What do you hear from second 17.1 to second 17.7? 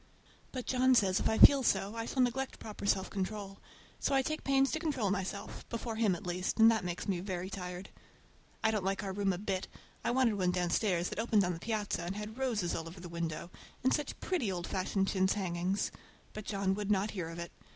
hear of it.